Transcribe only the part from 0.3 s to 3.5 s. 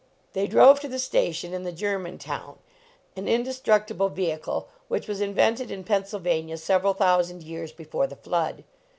They drove to the station in the German town, an